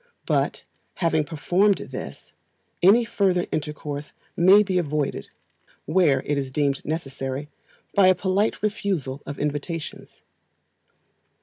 [0.25, 0.63] But,
[0.95, 2.33] having performed this,
[2.81, 5.29] any further intercourse may be avoided
[5.85, 7.49] (where it is deemed necessary)
[7.93, 10.23] by a polite refusal of invitations.